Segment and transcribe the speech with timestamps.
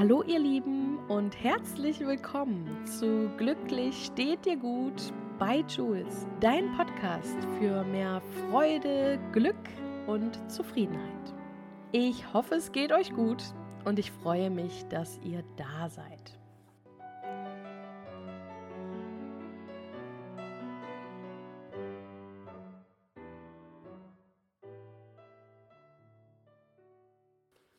[0.00, 7.36] Hallo ihr Lieben und herzlich willkommen zu Glücklich steht dir gut bei Jules, dein Podcast
[7.58, 9.68] für mehr Freude, Glück
[10.06, 11.34] und Zufriedenheit.
[11.92, 13.44] Ich hoffe, es geht euch gut
[13.84, 16.39] und ich freue mich, dass ihr da seid.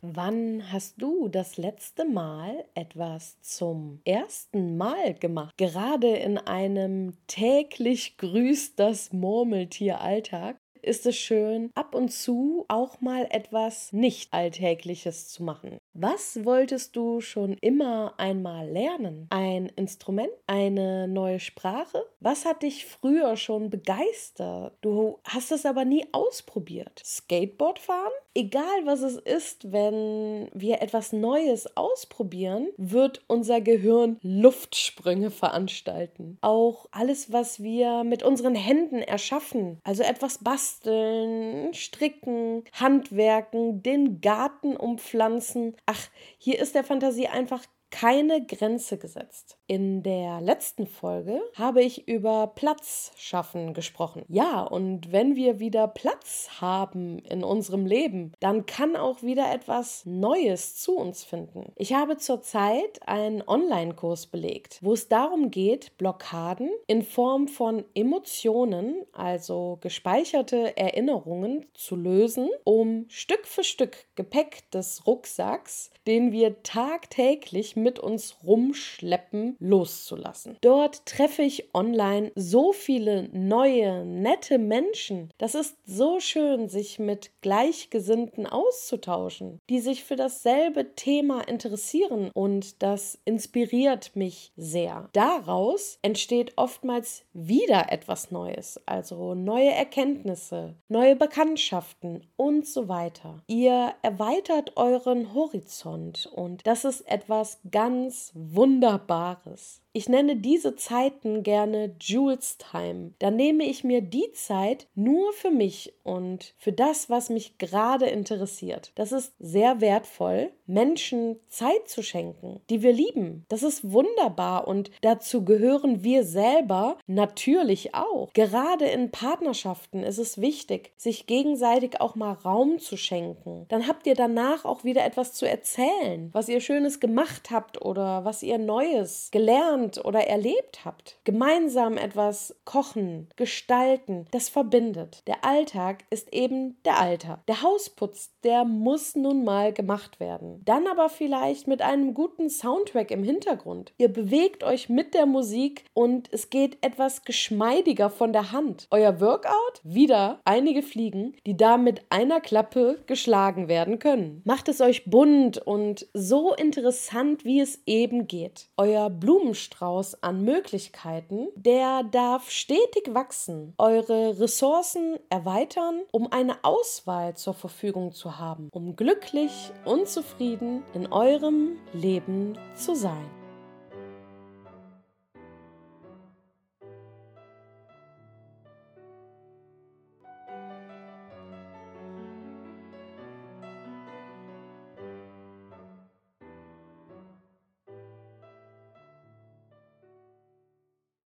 [0.00, 5.58] Wann hast du das letzte Mal etwas zum ersten Mal gemacht?
[5.58, 13.00] Gerade in einem täglich grüßt das Murmeltier Alltag ist es schön, ab und zu auch
[13.00, 15.78] mal etwas nicht Alltägliches zu machen.
[15.92, 19.26] Was wolltest du schon immer einmal lernen?
[19.30, 20.30] Ein Instrument?
[20.46, 22.04] Eine neue Sprache?
[22.20, 24.76] Was hat dich früher schon begeistert?
[24.80, 27.02] Du hast es aber nie ausprobiert.
[27.04, 28.12] Skateboard fahren?
[28.38, 36.38] Egal was es ist, wenn wir etwas Neues ausprobieren, wird unser Gehirn Luftsprünge veranstalten.
[36.40, 44.76] Auch alles, was wir mit unseren Händen erschaffen, also etwas basteln, stricken, handwerken, den Garten
[44.76, 45.74] umpflanzen.
[45.86, 49.58] Ach, hier ist der Fantasie einfach keine Grenze gesetzt.
[49.66, 54.24] In der letzten Folge habe ich über Platz schaffen gesprochen.
[54.28, 60.04] Ja, und wenn wir wieder Platz haben in unserem Leben, dann kann auch wieder etwas
[60.06, 61.72] Neues zu uns finden.
[61.76, 69.04] Ich habe zurzeit einen Online-Kurs belegt, wo es darum geht, Blockaden in Form von Emotionen,
[69.12, 77.76] also gespeicherte Erinnerungen, zu lösen, um Stück für Stück Gepäck des Rucksacks, den wir tagtäglich
[77.78, 80.56] mit uns rumschleppen, loszulassen.
[80.60, 85.30] Dort treffe ich online so viele neue, nette Menschen.
[85.38, 92.82] Das ist so schön, sich mit Gleichgesinnten auszutauschen, die sich für dasselbe Thema interessieren und
[92.82, 95.08] das inspiriert mich sehr.
[95.12, 103.42] Daraus entsteht oftmals wieder etwas Neues, also neue Erkenntnisse, neue Bekanntschaften und so weiter.
[103.46, 109.82] Ihr erweitert euren Horizont und das ist etwas ganz Wunderbares.
[109.98, 113.14] Ich nenne diese Zeiten gerne Jules Time.
[113.18, 118.06] Da nehme ich mir die Zeit nur für mich und für das, was mich gerade
[118.06, 118.92] interessiert.
[118.94, 123.44] Das ist sehr wertvoll, Menschen Zeit zu schenken, die wir lieben.
[123.48, 128.32] Das ist wunderbar und dazu gehören wir selber natürlich auch.
[128.34, 133.66] Gerade in Partnerschaften ist es wichtig, sich gegenseitig auch mal Raum zu schenken.
[133.68, 138.24] Dann habt ihr danach auch wieder etwas zu erzählen, was ihr Schönes gemacht habt oder
[138.24, 141.18] was ihr Neues gelernt gelernt oder erlebt habt.
[141.24, 145.22] Gemeinsam etwas kochen, gestalten, das verbindet.
[145.26, 147.46] Der Alltag ist eben der Alltag.
[147.46, 150.62] Der Hausputz, der muss nun mal gemacht werden.
[150.64, 153.92] Dann aber vielleicht mit einem guten Soundtrack im Hintergrund.
[153.98, 158.86] Ihr bewegt euch mit der Musik und es geht etwas geschmeidiger von der Hand.
[158.90, 159.80] Euer Workout?
[159.82, 164.42] Wieder einige Fliegen, die da mit einer Klappe geschlagen werden können.
[164.44, 168.68] Macht es euch bunt und so interessant, wie es eben geht.
[168.76, 177.36] Euer Blumenstrauß Blumenstrauß an Möglichkeiten, der darf stetig wachsen, eure Ressourcen erweitern, um eine Auswahl
[177.36, 183.37] zur Verfügung zu haben, um glücklich und zufrieden in eurem Leben zu sein.